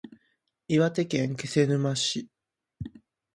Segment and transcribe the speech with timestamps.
[0.67, 2.27] 岩手県気仙沼市